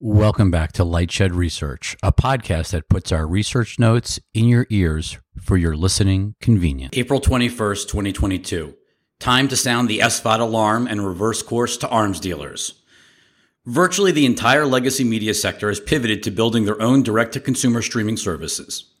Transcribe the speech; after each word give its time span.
Welcome 0.00 0.52
back 0.52 0.70
to 0.74 0.84
Lightshed 0.84 1.34
Research, 1.34 1.96
a 2.04 2.12
podcast 2.12 2.70
that 2.70 2.88
puts 2.88 3.10
our 3.10 3.26
research 3.26 3.80
notes 3.80 4.20
in 4.32 4.44
your 4.44 4.64
ears 4.70 5.18
for 5.40 5.56
your 5.56 5.74
listening 5.74 6.36
convenience. 6.40 6.96
April 6.96 7.20
21st, 7.20 7.88
2022. 7.88 8.76
Time 9.18 9.48
to 9.48 9.56
sound 9.56 9.88
the 9.88 9.98
SVOD 9.98 10.38
alarm 10.38 10.86
and 10.86 11.04
reverse 11.04 11.42
course 11.42 11.76
to 11.78 11.88
arms 11.88 12.20
dealers. 12.20 12.80
Virtually 13.66 14.12
the 14.12 14.24
entire 14.24 14.66
legacy 14.66 15.02
media 15.02 15.34
sector 15.34 15.68
has 15.68 15.80
pivoted 15.80 16.22
to 16.22 16.30
building 16.30 16.64
their 16.64 16.80
own 16.80 17.02
direct 17.02 17.32
to 17.32 17.40
consumer 17.40 17.82
streaming 17.82 18.16
services 18.16 18.92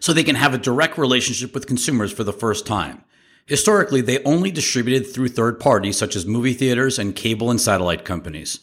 so 0.00 0.12
they 0.12 0.24
can 0.24 0.34
have 0.34 0.52
a 0.52 0.58
direct 0.58 0.98
relationship 0.98 1.54
with 1.54 1.68
consumers 1.68 2.10
for 2.10 2.24
the 2.24 2.32
first 2.32 2.66
time. 2.66 3.04
Historically, 3.46 4.00
they 4.00 4.20
only 4.24 4.50
distributed 4.50 5.04
through 5.04 5.28
third 5.28 5.60
parties 5.60 5.96
such 5.96 6.16
as 6.16 6.26
movie 6.26 6.52
theaters 6.52 6.98
and 6.98 7.14
cable 7.14 7.48
and 7.48 7.60
satellite 7.60 8.04
companies. 8.04 8.58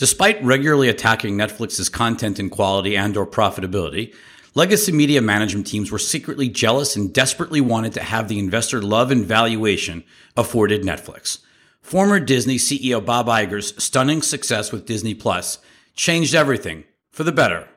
Despite 0.00 0.42
regularly 0.42 0.88
attacking 0.88 1.36
Netflix's 1.36 1.90
content 1.90 2.38
and 2.38 2.50
quality 2.50 2.96
and 2.96 3.14
or 3.18 3.26
profitability, 3.26 4.14
legacy 4.54 4.92
media 4.92 5.20
management 5.20 5.66
teams 5.66 5.92
were 5.92 5.98
secretly 5.98 6.48
jealous 6.48 6.96
and 6.96 7.12
desperately 7.12 7.60
wanted 7.60 7.92
to 7.92 8.02
have 8.02 8.26
the 8.26 8.38
investor 8.38 8.80
love 8.80 9.10
and 9.10 9.26
valuation 9.26 10.02
afforded 10.38 10.84
Netflix. 10.84 11.40
Former 11.82 12.18
Disney 12.18 12.56
CEO 12.56 13.04
Bob 13.04 13.26
Iger's 13.26 13.74
stunning 13.76 14.22
success 14.22 14.72
with 14.72 14.86
Disney 14.86 15.12
Plus 15.12 15.58
changed 15.94 16.34
everything 16.34 16.84
for 17.10 17.22
the 17.22 17.30
better 17.30 17.68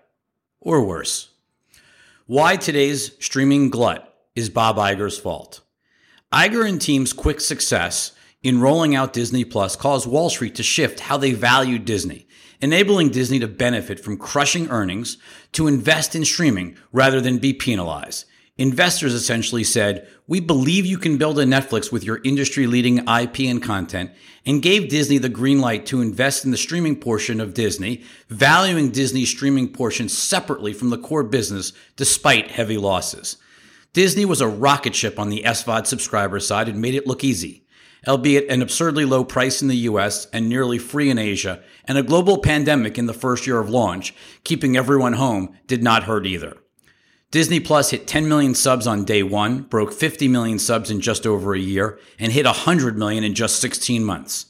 or 0.62 0.82
worse. 0.82 1.28
Why 2.26 2.56
today's 2.56 3.18
streaming 3.20 3.70
glut 3.70 4.16
is 4.34 4.50
Bob 4.50 4.78
Iger's 4.78 5.20
fault. 5.20 5.60
Iger 6.32 6.66
and 6.66 6.82
team's 6.82 7.12
quick 7.12 7.42
success 7.42 8.14
in 8.44 8.60
rolling 8.60 8.94
out 8.94 9.14
Disney 9.14 9.46
Plus 9.46 9.76
caused 9.78 10.06
Wall 10.06 10.30
Street 10.30 10.56
to 10.56 10.64
shift 10.64 11.00
how 11.00 11.18
they 11.18 11.32
valued 11.32 11.86
Disney, 11.86 12.28
enabling 12.62 13.10
Disney 13.10 13.40
to 13.40 13.48
benefit 13.48 14.00
from 14.02 14.18
crushing 14.18 14.70
earnings 14.70 15.18
to 15.54 15.68
invest 15.68 16.14
in 16.14 16.26
streaming 16.26 16.78
rather 16.92 17.22
than 17.22 17.38
be 17.38 17.54
penalized. 17.54 18.26
Investors 18.58 19.14
essentially 19.16 19.64
said, 19.64 20.08
We 20.28 20.40
believe 20.40 20.86
you 20.86 21.00
can 21.00 21.18
build 21.18 21.40
a 21.40 21.46
Netflix 21.46 21.92
with 21.92 22.04
your 22.04 22.20
industry 22.24 22.68
leading 22.68 23.00
IP 23.08 23.40
and 23.40 23.64
content, 23.64 24.12
and 24.46 24.62
gave 24.62 24.90
Disney 24.90 25.18
the 25.18 25.30
green 25.30 25.60
light 25.60 25.88
to 25.88 26.02
invest 26.02 26.46
in 26.46 26.52
the 26.52 26.58
streaming 26.58 26.98
portion 26.98 27.42
of 27.42 27.56
Disney, 27.56 28.04
valuing 28.30 28.92
Disney's 28.92 29.30
streaming 29.30 29.70
portion 29.70 30.08
separately 30.08 30.72
from 30.72 30.92
the 30.92 31.00
core 31.00 31.24
business 31.24 31.74
despite 31.96 32.52
heavy 32.52 32.78
losses. 32.78 33.38
Disney 33.94 34.26
was 34.26 34.42
a 34.42 34.48
rocket 34.48 34.94
ship 34.94 35.18
on 35.18 35.30
the 35.30 35.44
SVOD 35.44 35.88
subscriber 35.88 36.40
side 36.40 36.68
and 36.68 36.80
made 36.80 36.94
it 36.94 37.08
look 37.08 37.24
easy 37.24 37.63
albeit 38.08 38.50
an 38.50 38.62
absurdly 38.62 39.06
low 39.06 39.24
price 39.24 39.62
in 39.62 39.68
the 39.68 39.78
US 39.78 40.28
and 40.34 40.50
nearly 40.50 40.78
free 40.78 41.10
in 41.10 41.18
Asia, 41.18 41.62
and 41.86 41.98
a 41.98 42.04
global 42.04 42.38
pandemic 42.38 42.98
in 42.98 43.06
the 43.06 43.14
first 43.14 43.48
year 43.48 43.60
of 43.60 43.70
launch, 43.70 44.14
keeping 44.44 44.76
everyone 44.76 45.14
home, 45.14 45.56
did 45.68 45.84
not 45.84 46.04
hurt 46.04 46.26
either. 46.26 46.58
Disney 47.32 47.60
Plus 47.60 47.90
hit 47.90 48.06
10 48.06 48.30
million 48.30 48.54
subs 48.54 48.86
on 48.86 49.06
day 49.06 49.24
one, 49.24 49.64
broke 49.64 49.92
50 49.92 50.28
million 50.28 50.60
subs 50.60 50.92
in 50.92 51.02
just 51.02 51.26
over 51.26 51.56
a 51.56 51.60
year, 51.60 52.00
and 52.20 52.32
hit 52.32 52.46
100 52.46 52.98
million 52.98 53.24
in 53.24 53.34
just 53.34 53.60
16 53.60 54.04
months. 54.04 54.48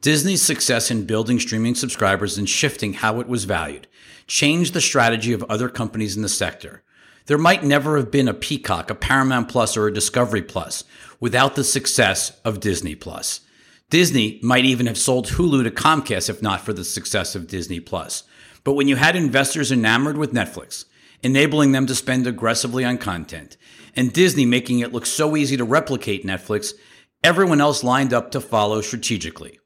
Disney's 0.00 0.42
success 0.42 0.90
in 0.90 1.06
building 1.06 1.38
streaming 1.38 1.74
subscribers 1.74 2.38
and 2.38 2.48
shifting 2.48 2.94
how 2.94 3.20
it 3.20 3.28
was 3.28 3.44
valued 3.44 3.86
changed 4.26 4.74
the 4.74 4.80
strategy 4.80 5.32
of 5.32 5.44
other 5.44 5.68
companies 5.68 6.16
in 6.16 6.22
the 6.22 6.28
sector. 6.28 6.82
There 7.26 7.38
might 7.38 7.64
never 7.64 7.96
have 7.96 8.10
been 8.10 8.28
a 8.28 8.34
Peacock, 8.34 8.90
a 8.90 8.94
Paramount 8.94 9.48
Plus, 9.48 9.78
or 9.78 9.86
a 9.86 9.94
Discovery 9.94 10.42
Plus 10.42 10.84
without 11.20 11.54
the 11.54 11.64
success 11.64 12.38
of 12.44 12.60
Disney 12.60 12.94
Plus. 12.94 13.40
Disney 13.88 14.38
might 14.42 14.66
even 14.66 14.84
have 14.86 14.98
sold 14.98 15.28
Hulu 15.28 15.64
to 15.64 15.70
Comcast 15.70 16.28
if 16.28 16.42
not 16.42 16.60
for 16.60 16.74
the 16.74 16.84
success 16.84 17.34
of 17.34 17.46
Disney 17.46 17.80
Plus. 17.80 18.24
But 18.62 18.74
when 18.74 18.88
you 18.88 18.96
had 18.96 19.16
investors 19.16 19.72
enamored 19.72 20.18
with 20.18 20.34
Netflix, 20.34 20.84
enabling 21.22 21.72
them 21.72 21.86
to 21.86 21.94
spend 21.94 22.26
aggressively 22.26 22.84
on 22.84 22.98
content, 22.98 23.56
and 23.96 24.12
Disney 24.12 24.44
making 24.44 24.80
it 24.80 24.92
look 24.92 25.06
so 25.06 25.34
easy 25.34 25.56
to 25.56 25.64
replicate 25.64 26.26
Netflix, 26.26 26.74
everyone 27.22 27.60
else 27.60 27.82
lined 27.82 28.12
up 28.12 28.32
to 28.32 28.40
follow 28.40 28.82
strategically. 28.82 29.58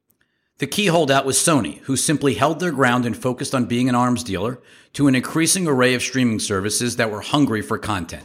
The 0.58 0.66
key 0.66 0.86
holdout 0.86 1.24
was 1.24 1.38
Sony, 1.38 1.78
who 1.82 1.96
simply 1.96 2.34
held 2.34 2.58
their 2.58 2.72
ground 2.72 3.06
and 3.06 3.16
focused 3.16 3.54
on 3.54 3.66
being 3.66 3.88
an 3.88 3.94
arms 3.94 4.24
dealer 4.24 4.60
to 4.94 5.06
an 5.06 5.14
increasing 5.14 5.68
array 5.68 5.94
of 5.94 6.02
streaming 6.02 6.40
services 6.40 6.96
that 6.96 7.12
were 7.12 7.20
hungry 7.20 7.62
for 7.62 7.78
content. 7.78 8.24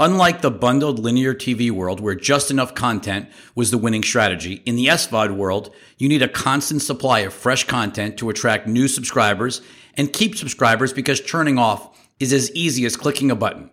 Unlike 0.00 0.42
the 0.42 0.50
bundled 0.50 0.98
linear 0.98 1.32
TV 1.32 1.70
world 1.70 2.00
where 2.00 2.16
just 2.16 2.50
enough 2.50 2.74
content 2.74 3.28
was 3.54 3.70
the 3.70 3.78
winning 3.78 4.02
strategy, 4.02 4.54
in 4.66 4.74
the 4.74 4.86
SVOD 4.86 5.36
world, 5.36 5.72
you 5.96 6.08
need 6.08 6.22
a 6.22 6.28
constant 6.28 6.82
supply 6.82 7.20
of 7.20 7.32
fresh 7.32 7.62
content 7.62 8.18
to 8.18 8.30
attract 8.30 8.66
new 8.66 8.88
subscribers 8.88 9.62
and 9.96 10.12
keep 10.12 10.36
subscribers 10.36 10.92
because 10.92 11.20
churning 11.20 11.56
off 11.56 11.96
is 12.18 12.32
as 12.32 12.50
easy 12.56 12.84
as 12.84 12.96
clicking 12.96 13.30
a 13.30 13.36
button. 13.36 13.70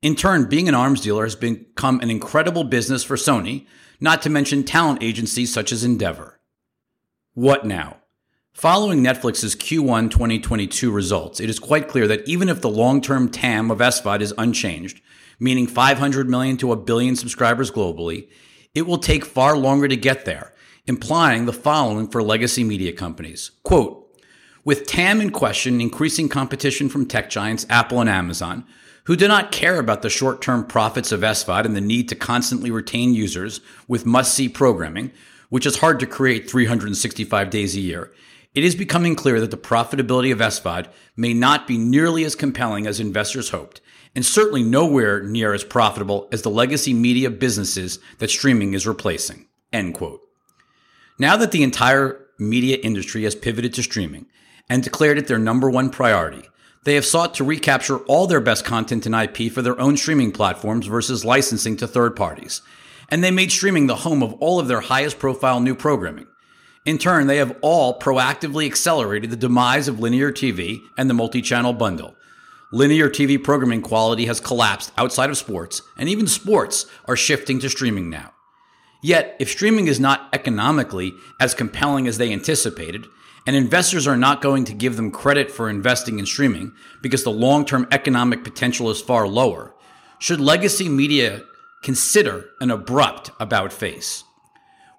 In 0.00 0.14
turn, 0.14 0.48
being 0.48 0.68
an 0.68 0.76
arms 0.76 1.00
dealer 1.00 1.24
has 1.24 1.34
become 1.34 1.98
an 1.98 2.10
incredible 2.10 2.62
business 2.62 3.02
for 3.02 3.16
Sony, 3.16 3.66
not 3.98 4.22
to 4.22 4.30
mention 4.30 4.62
talent 4.62 5.02
agencies 5.02 5.52
such 5.52 5.72
as 5.72 5.82
Endeavor. 5.82 6.33
What 7.34 7.66
now? 7.66 7.96
Following 8.52 9.02
Netflix's 9.02 9.56
Q1 9.56 10.08
2022 10.08 10.92
results, 10.92 11.40
it 11.40 11.50
is 11.50 11.58
quite 11.58 11.88
clear 11.88 12.06
that 12.06 12.28
even 12.28 12.48
if 12.48 12.60
the 12.60 12.70
long-term 12.70 13.28
TAM 13.30 13.72
of 13.72 13.78
SVOD 13.78 14.20
is 14.20 14.32
unchanged, 14.38 15.00
meaning 15.40 15.66
500 15.66 16.28
million 16.28 16.56
to 16.58 16.70
a 16.70 16.76
billion 16.76 17.16
subscribers 17.16 17.72
globally, 17.72 18.28
it 18.72 18.82
will 18.82 18.98
take 18.98 19.24
far 19.24 19.56
longer 19.56 19.88
to 19.88 19.96
get 19.96 20.24
there, 20.24 20.54
implying 20.86 21.46
the 21.46 21.52
following 21.52 22.06
for 22.06 22.22
legacy 22.22 22.62
media 22.62 22.92
companies. 22.92 23.50
Quote, 23.64 24.16
with 24.64 24.86
TAM 24.86 25.20
in 25.20 25.30
question, 25.30 25.80
increasing 25.80 26.28
competition 26.28 26.88
from 26.88 27.04
tech 27.04 27.30
giants 27.30 27.66
Apple 27.68 28.00
and 28.00 28.08
Amazon, 28.08 28.64
who 29.04 29.16
do 29.16 29.28
not 29.28 29.52
care 29.52 29.78
about 29.78 30.02
the 30.02 30.10
short-term 30.10 30.64
profits 30.66 31.12
of 31.12 31.20
SVOD 31.20 31.64
and 31.64 31.76
the 31.76 31.80
need 31.80 32.08
to 32.08 32.14
constantly 32.14 32.70
retain 32.70 33.14
users 33.14 33.60
with 33.86 34.06
must-see 34.06 34.48
programming, 34.48 35.12
which 35.50 35.66
is 35.66 35.78
hard 35.78 36.00
to 36.00 36.06
create 36.06 36.50
365 36.50 37.50
days 37.50 37.76
a 37.76 37.80
year, 37.80 38.12
it 38.54 38.64
is 38.64 38.76
becoming 38.76 39.16
clear 39.16 39.40
that 39.40 39.50
the 39.50 39.56
profitability 39.56 40.32
of 40.32 40.38
SVOD 40.38 40.86
may 41.16 41.34
not 41.34 41.66
be 41.66 41.76
nearly 41.76 42.24
as 42.24 42.36
compelling 42.36 42.86
as 42.86 43.00
investors 43.00 43.50
hoped, 43.50 43.80
and 44.14 44.24
certainly 44.24 44.62
nowhere 44.62 45.22
near 45.22 45.52
as 45.52 45.64
profitable 45.64 46.28
as 46.30 46.42
the 46.42 46.50
legacy 46.50 46.94
media 46.94 47.30
businesses 47.30 47.98
that 48.18 48.30
streaming 48.30 48.72
is 48.72 48.86
replacing. 48.86 49.48
End 49.72 49.92
quote. 49.94 50.20
Now 51.18 51.36
that 51.36 51.50
the 51.50 51.64
entire 51.64 52.26
media 52.38 52.78
industry 52.82 53.24
has 53.24 53.34
pivoted 53.34 53.74
to 53.74 53.82
streaming 53.82 54.26
and 54.68 54.82
declared 54.82 55.18
it 55.18 55.26
their 55.26 55.38
number 55.38 55.68
one 55.68 55.90
priority, 55.90 56.48
they 56.84 56.94
have 56.94 57.04
sought 57.04 57.34
to 57.34 57.44
recapture 57.44 57.98
all 57.98 58.26
their 58.26 58.40
best 58.40 58.64
content 58.64 59.06
and 59.06 59.14
IP 59.14 59.50
for 59.52 59.62
their 59.62 59.78
own 59.80 59.96
streaming 59.96 60.32
platforms 60.32 60.86
versus 60.86 61.24
licensing 61.24 61.76
to 61.76 61.86
third 61.86 62.14
parties 62.14 62.62
and 63.08 63.22
they 63.22 63.30
made 63.30 63.52
streaming 63.52 63.86
the 63.86 63.96
home 63.96 64.22
of 64.22 64.34
all 64.34 64.58
of 64.58 64.68
their 64.68 64.80
highest 64.80 65.18
profile 65.18 65.60
new 65.60 65.74
programming. 65.74 66.26
In 66.84 66.98
turn, 66.98 67.26
they 67.26 67.38
have 67.38 67.56
all 67.62 67.98
proactively 67.98 68.66
accelerated 68.66 69.30
the 69.30 69.36
demise 69.36 69.88
of 69.88 70.00
linear 70.00 70.30
TV 70.30 70.80
and 70.98 71.08
the 71.08 71.14
multi 71.14 71.40
channel 71.40 71.72
bundle. 71.72 72.14
Linear 72.72 73.08
TV 73.08 73.42
programming 73.42 73.82
quality 73.82 74.26
has 74.26 74.40
collapsed 74.40 74.92
outside 74.98 75.30
of 75.30 75.38
sports, 75.38 75.80
and 75.96 76.08
even 76.08 76.26
sports 76.26 76.86
are 77.06 77.16
shifting 77.16 77.60
to 77.60 77.70
streaming 77.70 78.10
now. 78.10 78.32
Yet, 79.02 79.36
if 79.38 79.50
streaming 79.50 79.86
is 79.86 80.00
not 80.00 80.28
economically 80.32 81.14
as 81.40 81.54
compelling 81.54 82.06
as 82.08 82.18
they 82.18 82.32
anticipated, 82.32 83.06
and 83.46 83.54
investors 83.54 84.06
are 84.06 84.16
not 84.16 84.40
going 84.40 84.64
to 84.64 84.72
give 84.72 84.96
them 84.96 85.10
credit 85.10 85.50
for 85.50 85.68
investing 85.68 86.18
in 86.18 86.26
streaming 86.26 86.72
because 87.02 87.24
the 87.24 87.30
long 87.30 87.64
term 87.64 87.86
economic 87.90 88.42
potential 88.42 88.90
is 88.90 89.00
far 89.00 89.26
lower, 89.28 89.74
should 90.18 90.40
legacy 90.40 90.88
media 90.88 91.42
consider 91.82 92.46
an 92.60 92.70
abrupt 92.70 93.30
about 93.38 93.72
face. 93.72 94.24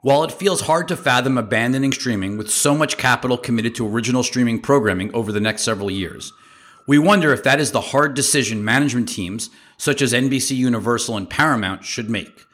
While 0.02 0.24
it 0.24 0.32
feels 0.32 0.62
hard 0.62 0.88
to 0.90 0.98
fathom 0.98 1.36
abandoning 1.36 1.92
streaming 1.92 2.38
with 2.38 2.52
so 2.52 2.76
much 2.76 2.98
capital 2.98 3.40
committed 3.40 3.74
to 3.76 3.88
original 3.88 4.22
streaming 4.22 4.62
programming 4.62 5.12
over 5.16 5.32
the 5.32 5.40
next 5.40 5.64
several 5.64 5.90
years, 5.90 6.32
we 6.86 7.00
wonder 7.00 7.34
if 7.34 7.42
that 7.42 7.60
is 7.60 7.72
the 7.72 7.82
hard 7.82 8.14
decision 8.14 8.64
management 8.64 9.10
teams 9.10 9.50
such 9.78 10.04
as 10.04 10.14
NBC 10.14 10.56
Universal 10.56 11.18
and 11.18 11.28
Paramount 11.28 11.84
should 11.84 12.08
make. 12.08 12.46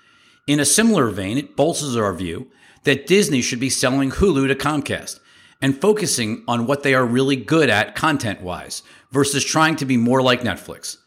In 0.48 0.62
a 0.62 0.66
similar 0.66 1.10
vein, 1.10 1.38
it 1.38 1.58
bolsters 1.58 1.98
our 1.98 2.14
view 2.14 2.50
that 2.84 3.06
Disney 3.06 3.42
should 3.42 3.60
be 3.60 3.70
selling 3.70 4.12
Hulu 4.12 4.48
to 4.48 4.56
Comcast 4.56 5.20
and 5.62 5.80
focusing 5.80 6.44
on 6.48 6.66
what 6.66 6.84
they 6.84 6.94
are 6.94 7.06
really 7.06 7.36
good 7.36 7.70
at 7.70 7.96
content 7.96 8.42
wise 8.42 8.84
versus 9.12 9.44
trying 9.44 9.76
to 9.76 9.86
be 9.86 9.98
more 9.98 10.22
like 10.22 10.42
Netflix. 10.42 10.98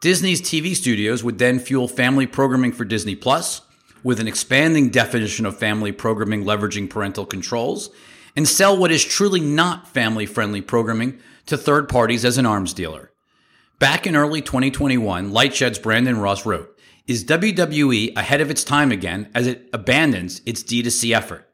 Disney's 0.00 0.40
TV 0.40 0.74
studios 0.74 1.22
would 1.22 1.38
then 1.38 1.58
fuel 1.58 1.86
family 1.86 2.26
programming 2.26 2.72
for 2.72 2.84
Disney 2.84 3.14
Plus 3.14 3.60
with 4.02 4.18
an 4.18 4.26
expanding 4.26 4.88
definition 4.88 5.44
of 5.44 5.58
family 5.58 5.92
programming 5.92 6.44
leveraging 6.44 6.88
parental 6.88 7.26
controls 7.26 7.90
and 8.34 8.48
sell 8.48 8.76
what 8.76 8.90
is 8.90 9.04
truly 9.04 9.40
not 9.40 9.88
family 9.88 10.24
friendly 10.24 10.62
programming 10.62 11.18
to 11.46 11.56
third 11.56 11.88
parties 11.88 12.24
as 12.24 12.38
an 12.38 12.46
arms 12.46 12.72
dealer. 12.72 13.12
Back 13.78 14.06
in 14.06 14.16
early 14.16 14.40
2021, 14.40 15.32
Lightshed's 15.32 15.78
Brandon 15.78 16.18
Ross 16.18 16.46
wrote, 16.46 16.78
Is 17.06 17.24
WWE 17.24 18.16
ahead 18.16 18.40
of 18.40 18.50
its 18.50 18.64
time 18.64 18.92
again 18.92 19.30
as 19.34 19.46
it 19.46 19.68
abandons 19.72 20.42
its 20.46 20.62
D2C 20.62 21.14
effort? 21.14 21.49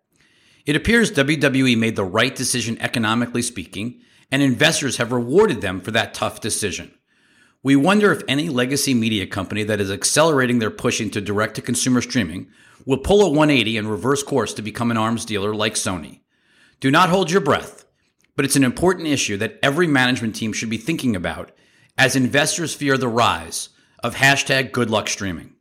It 0.66 0.74
appears 0.74 1.12
WWE 1.12 1.78
made 1.78 1.94
the 1.94 2.04
right 2.04 2.34
decision 2.34 2.76
economically 2.80 3.42
speaking, 3.42 4.00
and 4.32 4.42
investors 4.42 4.96
have 4.96 5.12
rewarded 5.12 5.60
them 5.60 5.80
for 5.80 5.92
that 5.92 6.12
tough 6.12 6.40
decision. 6.40 6.92
We 7.62 7.76
wonder 7.76 8.10
if 8.10 8.22
any 8.26 8.48
legacy 8.48 8.92
media 8.92 9.28
company 9.28 9.62
that 9.62 9.80
is 9.80 9.92
accelerating 9.92 10.58
their 10.58 10.70
push 10.70 11.00
into 11.00 11.20
direct 11.20 11.54
to 11.54 11.62
consumer 11.62 12.02
streaming 12.02 12.48
will 12.84 12.98
pull 12.98 13.22
a 13.22 13.28
180 13.28 13.76
and 13.76 13.88
reverse 13.88 14.24
course 14.24 14.52
to 14.54 14.62
become 14.62 14.90
an 14.90 14.96
arms 14.96 15.24
dealer 15.24 15.54
like 15.54 15.74
Sony. 15.74 16.22
Do 16.80 16.90
not 16.90 17.10
hold 17.10 17.30
your 17.30 17.40
breath, 17.40 17.84
but 18.34 18.44
it's 18.44 18.56
an 18.56 18.64
important 18.64 19.06
issue 19.06 19.36
that 19.36 19.58
every 19.62 19.86
management 19.86 20.34
team 20.34 20.52
should 20.52 20.70
be 20.70 20.76
thinking 20.76 21.14
about 21.14 21.52
as 21.96 22.16
investors 22.16 22.74
fear 22.74 22.98
the 22.98 23.08
rise 23.08 23.68
of 24.02 24.16
hashtag 24.16 24.72
good 24.72 24.90
luck 24.90 25.08
streaming. 25.08 25.55